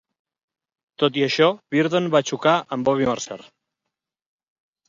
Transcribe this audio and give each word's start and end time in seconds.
Tot 1.03 1.19
i 1.19 1.25
això, 1.25 1.49
Virdon 1.75 2.09
va 2.15 2.23
xocar 2.31 2.57
amb 2.77 2.89
Bobby 2.91 3.09
Murcer. 3.13 3.41